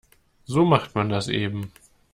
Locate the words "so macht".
0.45-0.95